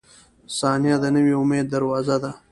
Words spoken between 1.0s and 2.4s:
د نوي امید دروازه ده.